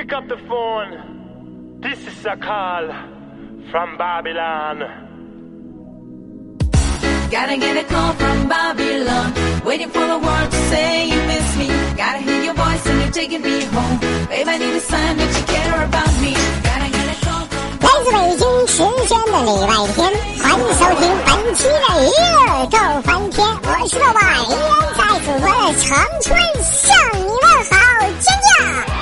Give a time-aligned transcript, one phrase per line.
[0.00, 1.80] Pick up the phone.
[1.80, 2.88] This is a call
[3.70, 4.82] from Babylon.
[7.30, 9.32] Gotta get a call from Babylon.
[9.64, 11.68] Waiting for the world to say you miss me.
[11.96, 13.98] Gotta hear your voice and you're taking me home.
[14.28, 16.34] Babe, I need a sign that you care about me.
[16.62, 18.78] Gotta get a call from 来自北京时
[19.08, 19.98] 间的礼拜天，
[20.38, 24.16] 欢迎收听本期的娱乐逗翻天，我是豆瓣，
[24.46, 25.86] 依然在祖国的长
[26.22, 26.26] 春
[26.62, 26.76] 向
[27.14, 27.34] 你问
[27.70, 27.74] 好，
[28.20, 28.99] 真假？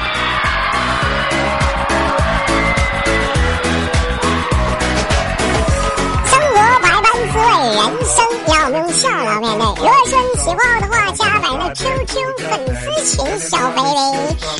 [7.80, 9.64] 人生要微笑，老妹妹。
[9.78, 12.12] 如果说你喜欢我的话，加本人的 QQ
[12.50, 12.84] 粉丝
[13.16, 13.88] 群，小肥肥。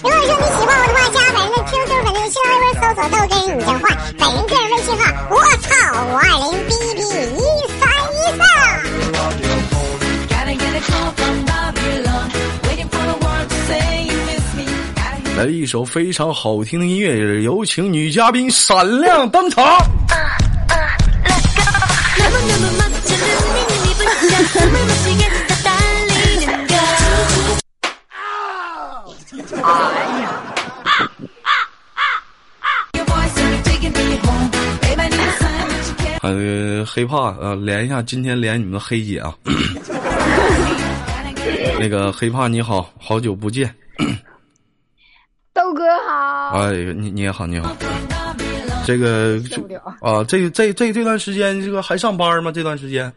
[0.02, 3.86] 如果说你喜欢我的话，加本人的 QQ 粉丝群，微微搜索豆哥你的话，
[4.18, 5.68] 本人个人微信号，我操
[6.06, 7.02] 五二零 bb
[7.36, 7.38] 一
[7.78, 7.82] 三
[8.16, 8.42] 一三。
[15.36, 19.78] 来一首非常好听的音乐，有请女嘉宾闪亮登场。
[36.22, 39.34] 呃，黑怕呃，连一下，今天连你们的黑姐啊。
[41.80, 43.74] 那个黑怕你好，好久不见。
[45.54, 47.76] 豆哥好，哎，你你也好，你好。
[48.86, 49.42] 这个。
[50.02, 52.52] 啊，这这这这段时间，这个还上班吗？
[52.52, 53.12] 这段时间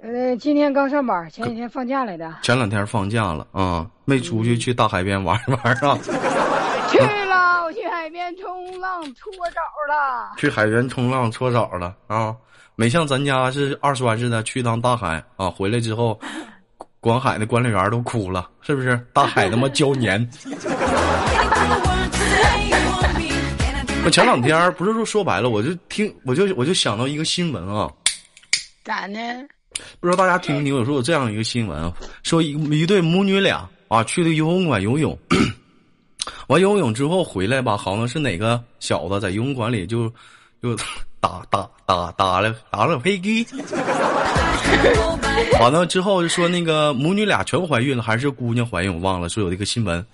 [0.00, 2.32] 呃，今天刚上班，前几天放假来的。
[2.42, 5.98] 前两天放假了啊，没出去去大海边玩一玩啊？
[6.88, 10.32] 去了，我去海边冲浪搓澡了。
[10.36, 12.34] 去海边冲浪搓澡了啊？
[12.76, 16.18] 没像咱家是二栓似的去趟大海啊，回来之后，
[17.00, 19.04] 管海的管理员都哭了，是不是？
[19.12, 20.24] 大海他妈胶黏。
[20.30, 20.60] Waiting
[21.50, 23.30] for the world to say you want me.
[23.58, 27.90] Can I do 我前两天不是说说白了，我就听我就我就想到一个新闻啊，
[28.84, 29.18] 咋呢？
[30.00, 30.74] 不知道大家听没听？
[30.76, 35.18] 有说有这样一个新闻，说一一对母女俩啊去了游泳馆游泳，
[36.48, 40.12] 完游泳之后回来吧，好像是哪个小子在游泳馆里就
[40.62, 40.76] 就
[41.20, 43.46] 打打打打了打了飞机，
[45.60, 50.04] 完了之后就说那个母女俩全怀孕了，还是姑娘怀孕，我忘了，说有这个新闻，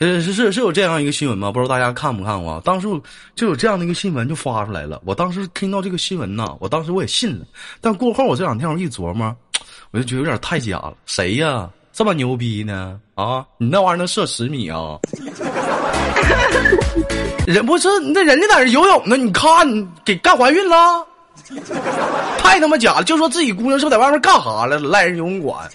[0.00, 1.52] 呃，是是是有这样一个新闻吗？
[1.52, 2.58] 不知道大家看不看过？
[2.64, 2.88] 当时
[3.34, 4.98] 就有这样的一个新闻就发出来了。
[5.04, 7.44] 我当时听到这个新闻呐，我当时我也信了。
[7.82, 9.36] 但过后我这两天我一琢磨，
[9.90, 10.94] 我就觉得有点太假了。
[11.04, 11.68] 谁呀？
[11.92, 12.98] 这么牛逼呢？
[13.14, 14.98] 啊，你那玩意儿能射十米啊？
[17.46, 19.68] 人不是那人家在那游泳呢，你看
[20.02, 21.06] 给干怀孕了，
[22.38, 23.04] 太他妈假了！
[23.04, 25.68] 就说自己姑娘是不是在外面干啥了，赖人游泳馆。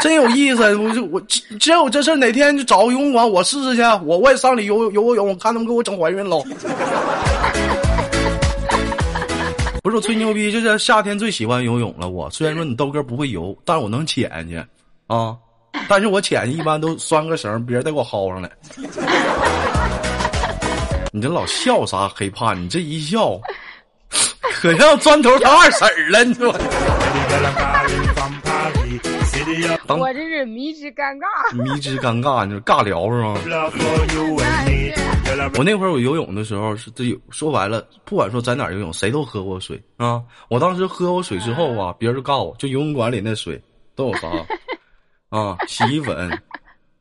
[0.00, 6.44] 真有意思，我就我只要有这事，哪天就找个游泳馆，我试试去，我我也上里游游个泳，我看他们给我整怀孕喽。
[9.82, 12.08] 不是我吹牛逼，就是夏天最喜欢游泳了。
[12.08, 14.56] 我虽然说你豆哥不会游，但是我能潜去
[15.06, 15.36] 啊。
[15.88, 18.48] 但是我潜一般都拴个绳，别人再给我薅上来。
[21.12, 22.08] 你这老笑啥？
[22.08, 23.38] 黑怕你这一笑，
[24.54, 26.54] 可像砖头他二婶了，你说。
[29.86, 31.26] 当我这是迷之尴尬。
[31.54, 33.34] 迷之尴尬，你说尬聊是吗？
[35.56, 40.22] 我那会儿我游泳的时候是这有说白了，不管说在哪儿游泳，谁都喝过水啊。
[40.48, 43.60] 我当时喝过水之后啊，别人就告诉我，就游泳馆里那水
[43.94, 44.28] 都有啥
[45.30, 45.56] 啊？
[45.66, 46.30] 洗衣粉、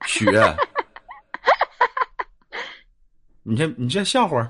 [0.05, 0.25] 血。
[3.43, 4.49] 你先你先笑会儿，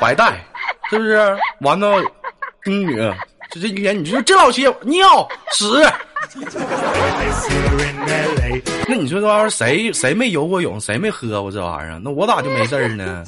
[0.00, 0.44] 白带
[0.90, 1.36] 是不是？
[1.60, 2.02] 完了，
[2.64, 2.96] 丁女，
[3.50, 5.64] 这这一天你说这老些尿屎。
[8.88, 12.00] 那你说这玩意儿谁谁没游过泳，谁没喝过这玩意儿？
[12.02, 13.24] 那我咋就没事儿呢？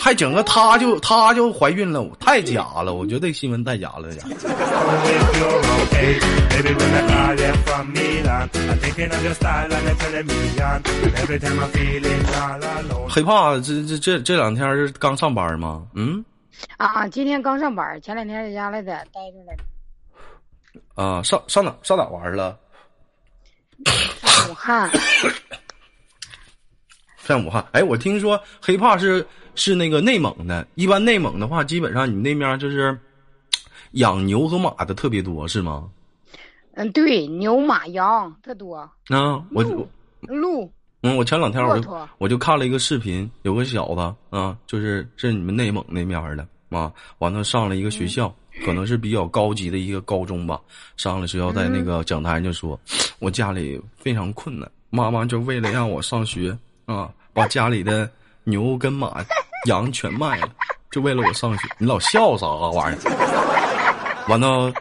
[0.00, 2.94] 还整个她就她就怀孕了，太假了！
[2.94, 4.24] 我觉得这新闻太假了，呀。
[13.08, 15.82] 黑怕这这这这两天是刚上班吗？
[15.94, 16.24] 嗯
[16.76, 19.62] 啊，今天刚上班，前两天在家来的，待着来的。
[20.94, 22.58] 啊，上上哪上哪玩儿了？
[24.50, 24.90] 武汉，
[27.24, 27.64] 在武汉。
[27.72, 32.98] 哎，我听说黑怕是是那个内蒙的，一般内蒙的话，基本上你们那边就是
[33.92, 35.88] 养牛和马的特别多，是吗？
[36.74, 38.76] 嗯，对，牛马羊特多，
[39.08, 39.88] 啊，我鹿
[40.22, 40.72] 鹿
[41.02, 48.34] 嗯，我前两天我就我就看了一个视频，有个小子啊，就是是你们内蒙那面的啊，完了上了一个学校，
[48.64, 50.60] 可能是比较高级的一个高中吧。
[50.96, 52.78] 上了学校，在那个讲台上就说
[53.18, 56.56] ：“我家里非常困难，妈妈就为了让我上学
[56.86, 58.10] 啊，把家里的
[58.44, 59.24] 牛跟马、
[59.66, 60.48] 羊全卖了，
[60.90, 64.26] 就为了我上学。”你老笑啥玩意儿？
[64.28, 64.72] 完了，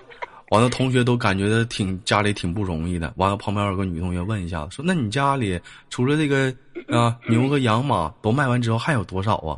[0.49, 3.13] 完了，同学都感觉挺家里挺不容易的。
[3.17, 5.59] 完了，旁边有个女同学问一下，说：“那你家里
[5.89, 6.53] 除了这个
[6.89, 9.57] 啊牛和羊马都卖完之后，还有多少啊？”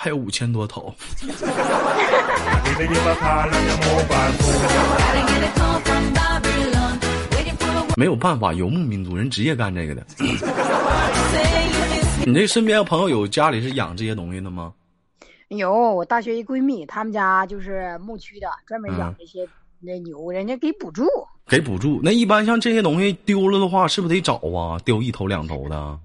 [0.00, 0.94] 还有五千多头。
[7.96, 10.06] 没有办法，游牧民族人职业干这个的。
[12.24, 14.72] 你这身边的朋友有家里是养这些东西的吗？
[15.48, 19.44] 有我大学一闺蜜，他们家就是牧区的，专门养嗯这些
[19.80, 21.08] 那牛，人家给补助。
[21.48, 22.00] 给补助。
[22.04, 24.78] 那一般像这些东西丢了的话，是不是得找啊？
[24.84, 25.98] 丢一头两头的。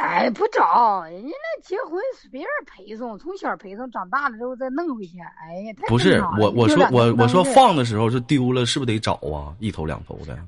[0.00, 5.18] 哎，不找，人家那结婚是别人陪送，从小陪送，长大了之后再弄回去。
[5.20, 9.54] 哎呀，不是我，我说我我说放的时候是丢了，是不是得找啊？
[9.58, 10.38] 一头两头的。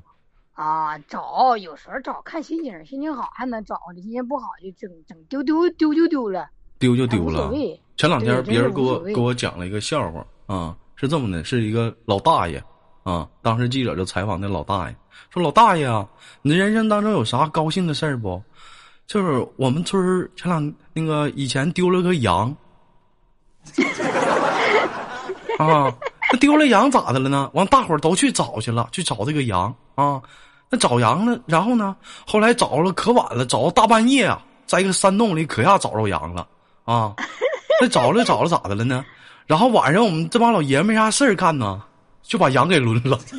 [0.53, 6.49] 啊，找有时候找看心情，心情好还能找，心情不好就整整丢丢丢就丢了，
[6.79, 7.51] 丢就丢了。
[7.95, 12.61] 前两天别人给我给我讲了一个笑话啊，是这么的，是一个老大爷
[13.03, 14.95] 啊，当时记者就采访那老大爷，
[15.29, 16.07] 说老大爷啊，
[16.41, 18.41] 你的人生当中有啥高兴的事儿不？
[19.05, 22.55] 就是我们村儿前两那个以前丢了个羊，
[25.59, 25.93] 啊，
[26.31, 27.49] 那丢了羊咋的了呢？
[27.53, 30.21] 完，大伙儿都去找去了，去找这个羊啊。
[30.69, 31.95] 那找羊呢，然后呢，
[32.25, 36.47] 后来找了可晚了，找到大半夜啊，在一个山洞里可下找着羊了
[36.85, 37.13] 啊。
[37.79, 39.05] 那找了找了咋的了呢？
[39.45, 41.83] 然后晚上我们这帮老爷们没啥事儿干呢，
[42.23, 43.19] 就把羊给抡了。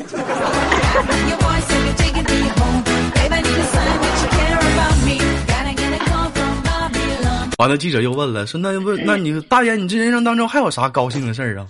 [7.59, 11.67] 完了，记者又问了，说那问那你 大爷，你这人生当中还有啥高兴的事儿啊？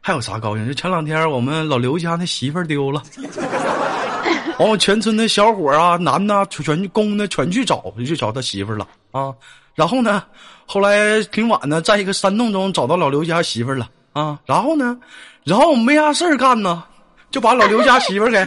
[0.00, 0.66] 还有啥高兴？
[0.66, 3.02] 就前两天我们老刘家那媳妇儿丢了，
[4.58, 9.32] 完我全村的小伙儿啊，男的啊全公的全去找，就找他媳妇儿了啊。
[9.74, 10.22] 然后呢，
[10.64, 14.38] 后来挺晚的，在一个山洞中找到老刘家媳妇儿了啊。
[14.46, 14.96] 然后呢，
[15.44, 16.82] 然后我没啥事儿干呢，
[17.30, 18.46] 就把老刘家媳妇儿给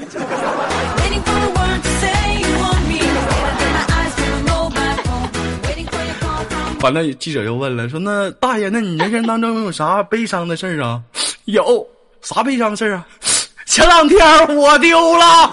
[6.81, 11.01] 完了，记者又问了，说那大爷，那你人生当中有啥悲伤的事儿啊？
[11.45, 11.85] 有
[12.21, 13.05] 啥悲伤的事儿啊？
[13.65, 14.17] 前两天
[14.55, 15.51] 我丢了。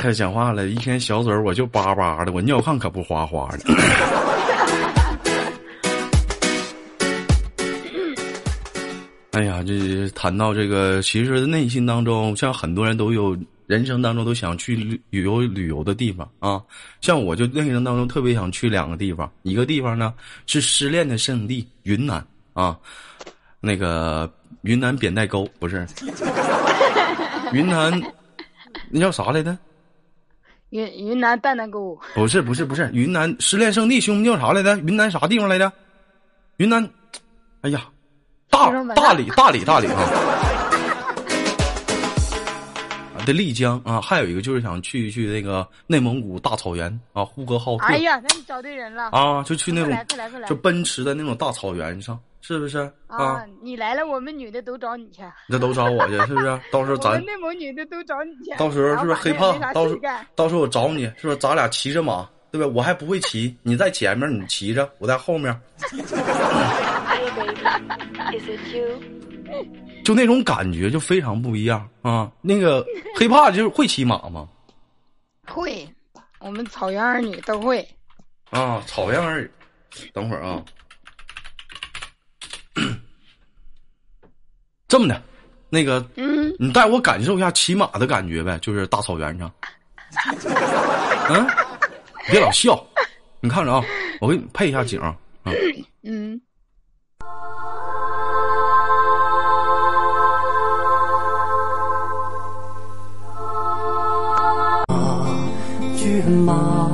[0.00, 3.72] 开始讲话了，一天小嘴儿我就叭叭的，我尿炕可不哗哗的。
[9.42, 13.36] 哎呀，这谈到这个，其实内心当中，像很多人都有
[13.66, 16.62] 人生当中都想去旅旅游旅游的地方啊。
[17.00, 20.14] 像我就内心当中特别想去两个地方，一个地方呢
[20.46, 22.78] 是失恋的圣地云南啊，
[23.58, 25.84] 那个云南扁带沟不是，
[27.52, 28.00] 云南
[28.90, 29.58] 那叫啥来着？
[30.70, 34.78] 云云南蛋蛋沟，不是不是不是，云南失恋圣地，兄弟叫啥来着？
[34.86, 35.72] 云南啥地方来着？
[36.58, 36.88] 云南，
[37.62, 37.88] 哎呀，
[38.52, 40.02] 大大理大理大理啊！
[43.16, 53.44] 啊，的丽江啊，还有一个就是想去一去那个内蒙古大草原啊，呼和浩特哎呀，那你找对人了啊，就去那种快来来就奔驰的那种大草原上，是不是啊啊！？
[53.62, 56.60] 你来了，我们女的都找你去，这都找我去，是不是？
[56.70, 58.54] 到时候咱们内蒙女的都找你去。
[58.58, 59.88] 到时候是不是黑怕然后晚上也没？
[59.88, 60.00] 啥到时候
[60.36, 61.36] 到时候我找你，是不是？
[61.38, 62.66] 咱俩骑着马，对吧？
[62.74, 65.58] 我还不会骑，你在前面，你骑着，我在后面，
[70.04, 72.30] 就那种感觉就非常不一样啊！
[72.40, 72.84] 那个
[73.16, 74.48] 黑怕就是会骑马吗？
[75.46, 75.88] 会，
[76.40, 77.86] 我们草原儿女都会。
[78.50, 79.48] 啊，草原儿，
[80.12, 80.62] 等会儿啊，
[84.88, 85.22] 这么的，
[85.70, 89.50] 那个，嗯，你带我感受一下骑马的感觉呗，就是大草原上。
[91.30, 91.46] 嗯，
[92.30, 92.84] 别老笑，
[93.40, 93.82] 你看着啊，
[94.20, 95.16] 我给你配一下景啊。
[95.44, 95.52] 啊
[96.02, 96.40] 嗯，
[106.32, 106.88] 骏马，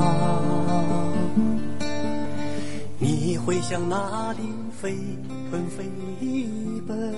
[2.99, 4.43] 你会向哪里
[4.83, 4.93] 飞
[5.49, 5.85] 奔飞
[6.89, 7.15] 奔？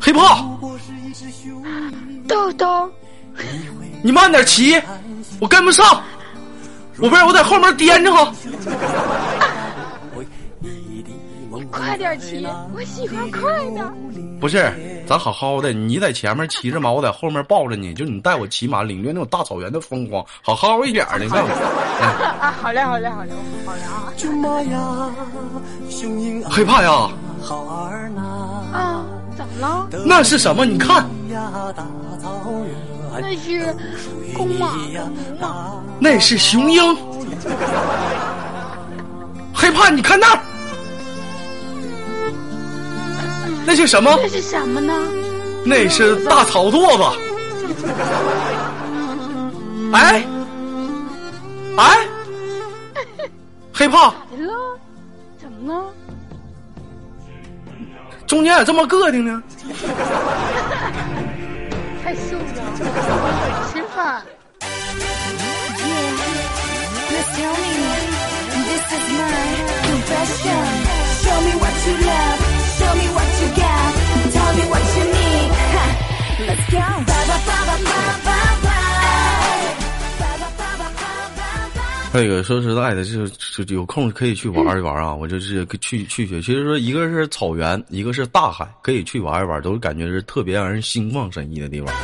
[0.00, 2.88] 黑怕，不过是一只雄鹰，豆豆，
[4.04, 4.80] 你慢点骑，
[5.40, 6.00] 我跟不上，
[6.98, 8.32] 我不是我在后面颠着哈。
[11.72, 13.40] 快点骑，我喜欢快
[13.70, 13.92] 的。
[14.40, 14.72] 不是，
[15.10, 21.48] 咱好好的，你在前面骑着马，我在后面抱着你，就你带我骑马，领略那种大草原的风光，好好一点的，你看我。
[22.40, 23.32] 啊，好嘞，好嘞，好嘞，
[23.66, 25.10] 好嘞啊骏马呀，
[25.88, 27.10] 雄鹰害怕呀？
[27.42, 28.22] 好儿呐，
[28.72, 29.04] 啊！
[29.36, 29.88] 怎么了？
[30.06, 30.64] 那是什么？
[30.64, 31.04] 你看，
[33.20, 33.74] 那是
[34.32, 35.72] 公马呀跟母马。
[35.98, 36.96] 那是雄鹰。
[39.52, 39.90] 害怕？
[39.90, 40.40] 你看那儿，
[43.66, 44.18] 那是什么？
[44.22, 44.92] 那是什么呢？
[45.64, 47.04] 那是大草垛子。
[49.92, 50.22] 哎，
[51.76, 51.98] 哎，
[53.72, 54.14] 黑胖。
[54.38, 54.54] 了？
[55.38, 55.84] 怎么了？
[58.26, 59.42] 中间咋这么膈应呢？
[62.02, 62.44] 太瘦了。
[63.72, 64.22] 吃饭。
[72.90, 73.92] Show me what you got.
[74.32, 75.50] Tell me what you need.
[82.12, 83.28] 这个说实在的，就
[83.64, 85.14] 就有空可以去玩一玩啊！
[85.14, 91.94] 我就是去去去，其实说一个是草原，一个是大海，可以去玩一玩，都是感觉是特别让人心旷神怡的地方。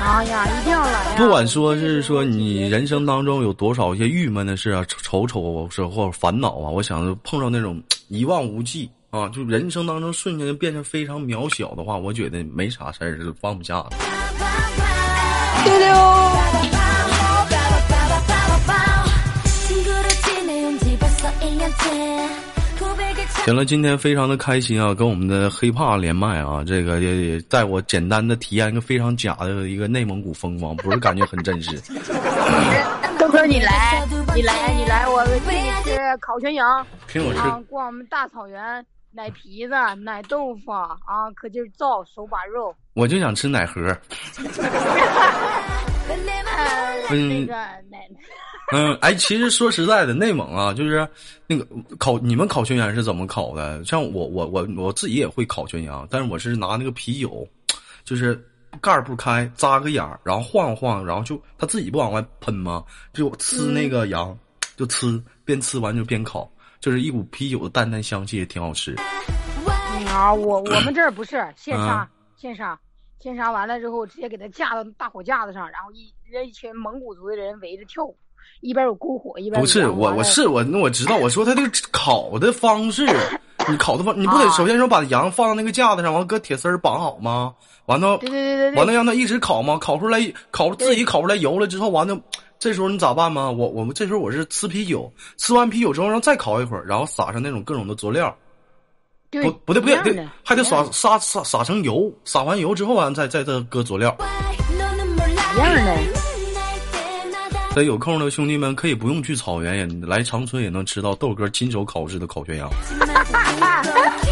[0.00, 1.14] 哎呀，一定要来！
[1.18, 13.96] 不管说是说你人生当中有多少一些郁闷的事啊、愁愁是或者烦恼啊，我想碰上那种 一望无际啊就人生当中瞬间就变成非常渺小的话我觉得没啥事儿是放不下的。
[23.44, 31.76] 行了今天非常的开心啊跟我们的黑怕连麦啊这个也也带我简单的体验一个非常假的一个内蒙古风光不是感觉很真实。
[33.18, 42.74] 哥哥你来你来你来我喂你吃烤全羊听我逛我们大草原奶皮子、奶豆腐啊，可劲儿造手把肉。
[42.94, 43.82] 我就想吃奶盒。
[46.08, 46.14] 呃，
[47.10, 47.52] 嗯那个
[47.90, 48.08] 奶，
[48.72, 51.06] 嗯，哎，其实说实在的，内蒙啊，就是
[51.46, 51.66] 那个
[51.98, 53.84] 烤，你们烤全羊是怎么烤的？
[53.84, 57.46] 像我，我，我，我自己也会烤全羊，但是我是拿那个啤酒，
[58.04, 58.42] 就是
[58.80, 62.82] 盖儿不开，扎个眼儿，然后晃晃，然后就它自己不往外喷吗？
[63.12, 64.34] 就呲那个羊，
[64.74, 66.50] 就呲，边呲完就边烤，
[66.82, 68.96] 就是一股啤酒的淡淡香气，也挺好吃。
[69.96, 72.78] 嗯啊，我我们这儿不是现嗯杀，现杀，
[73.20, 78.16] 现杀完了之后，直接给它架到大火架子上，然后一人一群蒙古族的人围着跳舞，
[78.60, 81.16] 一边有篝火，一边有不是我，我是我，那我知道。
[81.16, 83.06] 我说他这个烤的方式，
[83.68, 87.54] 你烤的方，你不得啊首先说把羊放到那个架子上，完搁铁丝绑好吗？
[87.86, 89.78] 完了，对对对对对，完了让它一直烤吗？
[89.78, 90.20] 烤出来，
[90.50, 92.20] 烤自己烤出来油了之后，完了，
[92.62, 93.50] 这时候你咋办吗？
[93.50, 98.32] 我我们这时候我是吃啤酒，吃完啤酒之后然后再烤一会儿，然后撒上那种各种的佐料，
[99.32, 104.16] 不不对不对，还得撒撒撒撒成油，撒完油之后完再再再搁佐料，
[105.56, 105.98] 一样的？
[107.74, 112.70] 这有空的兄弟们可以不用去草原，也来长春也能吃到豆哥亲手烤制的烤全羊。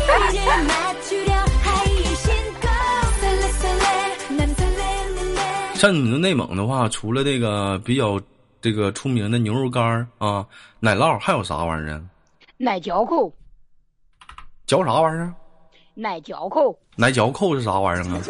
[5.80, 8.20] 像你们内蒙的话，除了这个比较
[8.60, 10.46] 这个出名的牛肉干儿啊、
[10.78, 12.04] 奶酪，还有啥玩意儿啊？
[12.58, 13.32] 奶嚼扣，
[14.66, 15.34] 嚼啥玩意儿啊？
[15.94, 18.20] 奶嚼扣，奶嚼扣是啥玩意儿啊？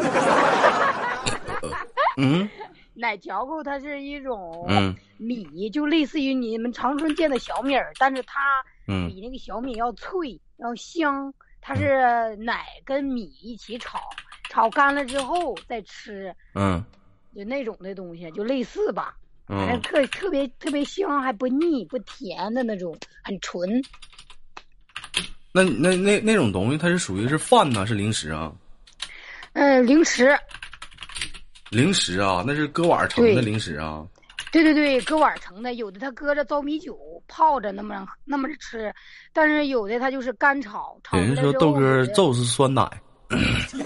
[2.15, 2.49] 嗯
[2.93, 8.39] 奶嚼扣它是一种嗯米，就类似于你们长春见的小米儿，但是它
[8.87, 11.33] 嗯比那个小米要脆要香。
[11.59, 13.99] 它是奶跟米一起炒，
[14.49, 16.81] 炒干了之后再吃，嗯
[17.35, 19.15] 就那种的东西，就类似吧。
[19.47, 23.81] 反正嗯，特特别特别香，还不腻不甜的那种，很纯。
[25.53, 28.51] 那那那那种东西，它是属于是饭呢，是零食啊？
[29.53, 30.33] 嗯，零食，
[31.69, 34.07] 零食啊，那是搁碗盛的零食啊。
[34.53, 36.97] 对对对，搁碗盛的，有的它搁着糟米酒
[37.27, 38.93] 泡着那么那么着吃，
[39.33, 42.85] 但是有的它就是干炒，炒有人说豆哥就是酸奶，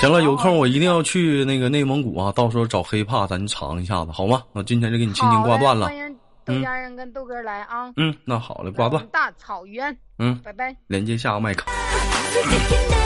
[0.00, 4.42] 行了，有空我一定要去那个内蒙古啊，到时候找黑怕咱尝一下子，好吗？
[4.52, 5.96] 那今天就给你轻轻挂断了欢。
[5.96, 7.92] 迎豆家人跟豆哥来啊！
[7.96, 9.06] 嗯，那好了，挂断。
[9.12, 10.74] 大草原，嗯，拜拜。
[10.86, 11.66] 连接下个麦克。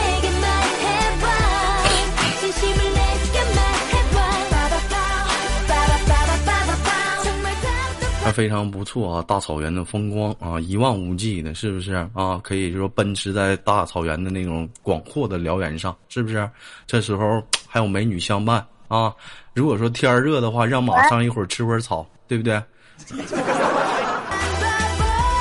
[8.26, 12.40] 那非常不错啊，大草原的风光啊，一望无际的，是不是啊？
[12.42, 16.48] 可以就说奔驰在大草原的那种广阔的辽原上，是不是？
[16.86, 19.14] 这时候还有美女相伴啊。
[19.52, 22.62] 如果说天儿热的话，让马上一会儿吃会儿草，对不对？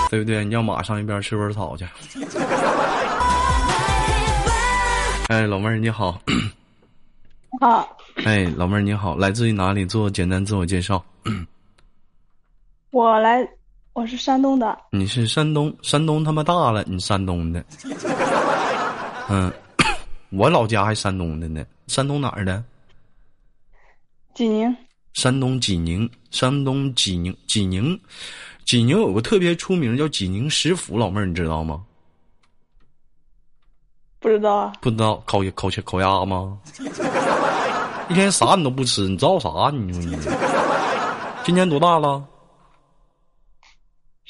[0.10, 0.44] 对不对？
[0.44, 1.86] 你让马上一边吃会儿草去。
[5.30, 6.20] 哎，老妹儿你好，
[7.62, 9.86] 好，哎，老妹儿你好，来自于哪里？
[9.86, 11.02] 做简单自我介绍。
[12.94, 13.44] 我来，
[13.94, 17.66] 我是山东的，你是山东，山东他妈大了，你山东的。
[19.30, 19.52] 嗯，
[20.30, 22.64] 我老家还山东的呢，山东哪儿的？
[24.36, 24.76] 济宁。
[25.14, 28.00] 山东济宁，山东济宁，济宁，
[28.64, 31.84] 济宁有个特别出名叫济宁食府，老妹儿你知道吗？
[34.20, 36.60] 不知道啊，不知道烤烤烤烤鸭吗？
[38.08, 39.50] 一天啥你都不吃，你知道啥？
[39.74, 40.16] 你说你
[41.44, 42.24] 今年多大了？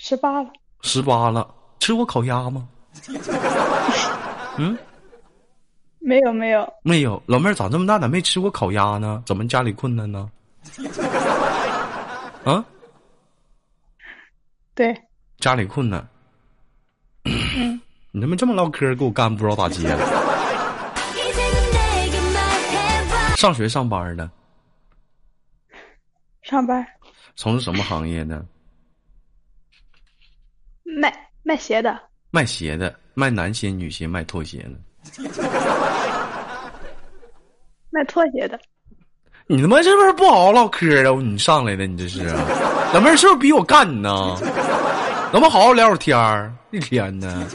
[0.05, 2.67] 十八了，十八了，吃过烤鸭吗？
[4.57, 4.77] 嗯，
[5.99, 7.23] 没有没有，没有。
[7.25, 9.23] 老妹儿长这么大咋没吃过烤鸭呢？
[9.25, 10.29] 怎么家里困难呢？
[12.43, 12.65] 啊，
[14.75, 14.93] 对，
[15.37, 16.05] 家里困难。
[18.11, 20.05] 你他妈这么唠嗑，给我干不知道咋接了。
[23.37, 24.29] 上学上班的，
[26.41, 26.85] 上班
[27.37, 28.45] 从事什么行业的？
[30.95, 31.99] 卖卖鞋的，
[32.31, 34.75] 卖鞋的，卖男鞋、女鞋，卖拖鞋的。
[37.89, 38.59] 卖拖鞋的，
[39.45, 41.21] 你他妈是不是不好好唠嗑啊？
[41.21, 42.23] 你上来的，你这是
[42.93, 44.35] 老妹儿是不是逼我干你呢？
[45.31, 46.51] 能不能好好聊会儿天儿？
[46.71, 47.45] 一天呢，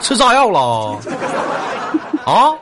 [0.00, 1.00] 吃炸药了
[2.24, 2.54] 啊？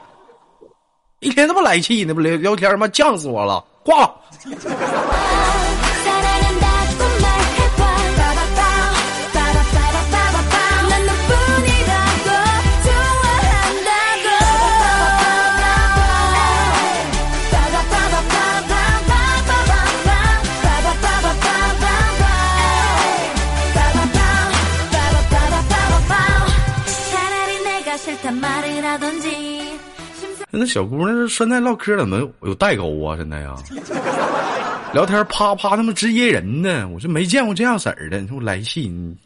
[1.21, 4.15] 一天他妈来气呢，不聊聊天他妈犟死我了，挂了。
[30.59, 33.55] 那小姑娘现在唠嗑怎么有代沟啊现在呀
[34.93, 39.17] 聊天啪啪他妈直接人呢我就没见过这样式儿的你说我来气你。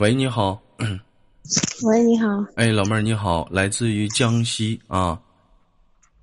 [0.00, 0.60] 喂你好。
[1.84, 2.26] 喂你好。
[2.56, 5.18] 哎老妹儿你好来自于江西啊。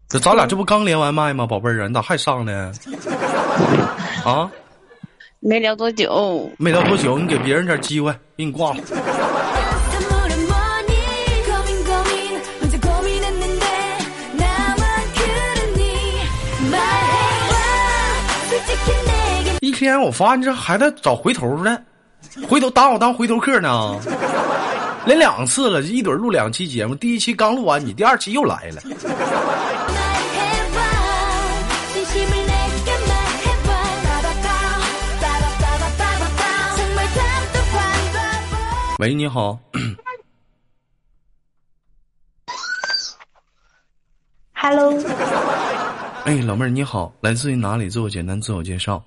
[0.08, 1.46] 这咱俩这不刚连完麦吗？
[1.48, 2.72] 宝贝儿啊你咋还上呢？
[4.24, 4.50] 啊？
[5.40, 6.50] 没聊多久。
[6.58, 8.78] 没聊多久你给别人点机会给你挂了。
[19.62, 21.78] 一天我发现这还在找回头呢
[22.48, 24.00] 回头打我当回头客呢。
[25.06, 28.82] 连两次了一准录两期节目第一期刚录完你第二期又来了。
[38.98, 39.60] 喂，你好
[44.54, 44.98] ，，Hello，
[46.24, 47.90] 哎，老妹儿你好，来自于哪里？
[47.90, 49.04] 自我简单自我介绍。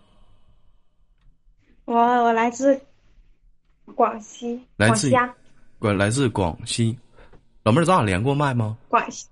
[1.86, 2.78] 我我来自
[3.94, 5.34] 广西，来自广西啊，
[5.78, 6.98] 广来自广西，
[7.62, 8.76] 老妹儿，咱俩连过麦吗？
[8.88, 9.26] 广西，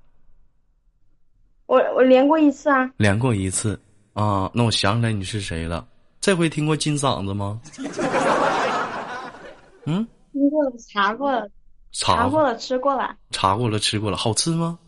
[1.66, 3.78] 我我连过一次啊，连过一次
[4.14, 5.86] 啊，那我想起来你是谁了。
[6.18, 7.60] 这回听过金嗓子吗？
[9.84, 11.48] 嗯，听过了，查过了，
[11.92, 14.78] 查查过了，吃过了，查过了，吃过了，好吃吗？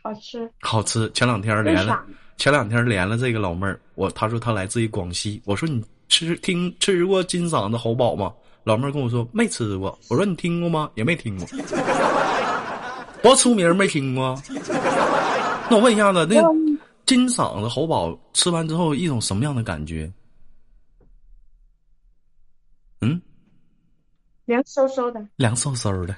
[0.00, 1.10] 好吃，好吃。
[1.10, 2.04] 前两天连了，
[2.36, 8.32] 前两天连了这个老妹儿，我她说她来自于广西，我说你吃听吃过金嗓子喉宝吗？
[8.62, 10.88] 老妹儿跟我说没吃过，我说你听过吗？
[10.94, 11.46] 也没听过，
[13.22, 14.40] 多出名没听过。
[15.68, 16.40] 那我问一下子，那
[17.06, 20.12] 金嗓子喉宝吃完之后一种什么样的感觉？
[23.00, 23.20] 嗯，
[24.52, 26.14] 凉飕飕的，凉飕飕的，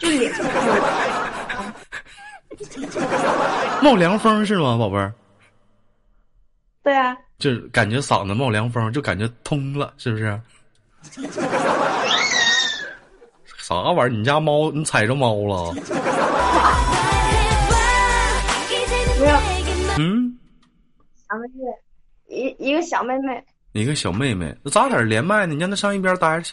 [3.80, 5.14] 冒凉风是吗，宝贝儿？
[6.82, 10.40] 对啊，就是感觉嗓子冒凉风，就感觉通了，是不是？
[13.58, 14.08] 啥玩意儿？
[14.08, 15.72] 你家猫，你踩着猫了？
[19.20, 19.36] 没有。
[19.96, 20.36] 嗯，
[21.28, 21.62] 三个月，
[22.26, 25.54] 一一个小妹妹，一个小妹妹，那咋俩连麦呢？
[25.54, 26.52] 你让她上一边待着去，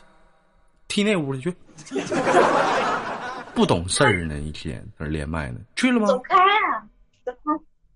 [0.88, 1.52] 踢那屋里去。
[3.54, 6.08] 不懂事儿呢，一天在这连麦呢，去了吗？
[6.08, 6.88] 走开啊，
[7.26, 7.52] 走开，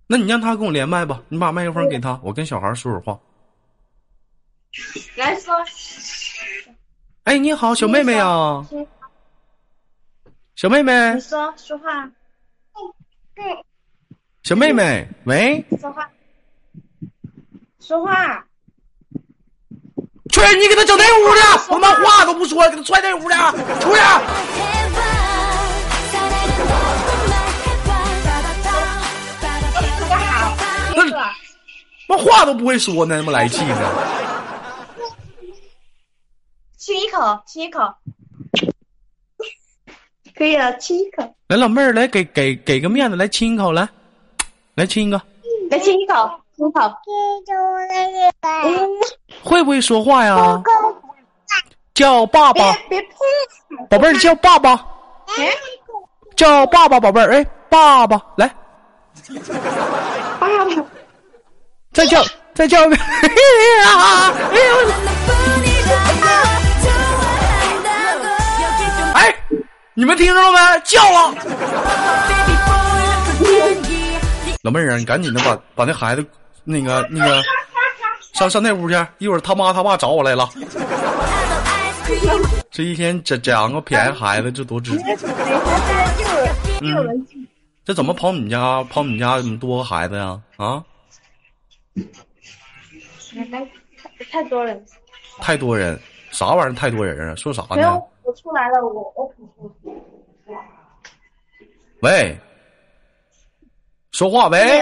[0.08, 3.20] 那你让他跟我连麦吧，你把麦克风给他，我跟小孩说会儿话。
[5.16, 5.54] 来说，
[7.24, 8.68] 哎，你好，小妹妹啊，
[10.56, 11.14] 小妹妹。
[11.16, 12.12] 你，说说话，
[14.44, 16.10] 小妹妹，喂，说话，
[17.80, 18.46] 说话。
[20.42, 21.42] 去你给他整那屋去！
[21.70, 23.36] 我他妈话都不说，给他踹那屋去！
[23.80, 24.02] 出去！
[30.96, 31.06] 那
[32.08, 33.76] 妈话都不会说呢，那么来气呢？
[36.78, 37.96] 亲一口，亲一口，
[40.36, 43.88] 可以了，亲一口，来，老妹儿，来给给给个面子，来亲一口，来，
[44.76, 45.22] 来亲一个。
[45.72, 46.40] 来亲一口，
[49.44, 50.62] 会不会说话呀？
[51.94, 53.10] 叫爸爸，别碰。
[53.90, 54.72] 宝贝儿叫爸爸，
[55.38, 55.50] 哎，
[56.36, 58.54] 叫爸爸，宝贝儿，哎，爸爸，来，
[60.40, 60.56] 爸爸，
[61.94, 62.22] 再叫，
[62.54, 63.00] 再叫一遍。
[69.14, 69.34] 哎，
[69.94, 70.60] 你们听着了没？
[70.84, 71.34] 叫啊。
[74.64, 76.26] 老妹儿啊，你赶紧的把把那孩子，
[76.66, 77.42] 那个那个，
[78.34, 80.50] 上上那屋去，一会儿他妈他爸找我来了。
[82.72, 84.92] 这一天捡捡个便宜孩子，这多值。
[86.82, 87.48] 嗯，
[87.86, 88.84] 这怎么跑你们家？
[88.86, 90.42] 跑你们家怎么多个孩子呀？
[90.58, 90.84] 啊，
[93.34, 94.86] 太太多人。
[95.40, 96.00] 太多人，
[96.32, 96.74] 啥玩意儿？
[96.74, 97.36] 太多人啊？
[97.36, 99.34] 说啥呢？，我出来了，我我
[102.02, 102.38] 喂，
[104.12, 104.82] 说话喂，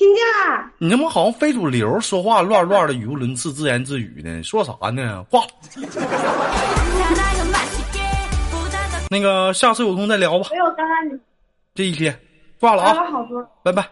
[0.00, 0.72] 听见啦？
[0.78, 5.22] 你他妈好像非主流，说话乱乱的，语无伦次，自言自语呢，说啥呢？
[5.28, 5.42] 挂。
[9.10, 11.10] 那个下次有空再聊吧，没有，刚刚你
[11.74, 12.18] 这一天
[12.58, 13.46] 挂了聊啊，了好多。
[13.62, 13.86] 拜拜。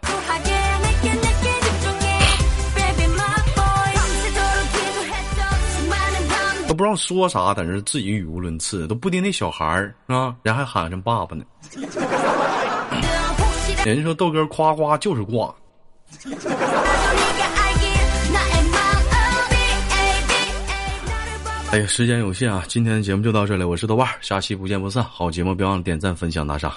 [6.67, 11.45] 都不知道说啥，在那自己语无伦次，都不听那小孩儿啊，人还喊上爸爸呢。
[13.85, 15.55] 人家说豆哥夸夸就是挂，
[21.71, 25.05] 哎呀，时间有限啊，今天的节目就到这里，我是豆瓣，下期不见不散。
[25.05, 26.73] 好节目别忘了点赞、分享、打赏。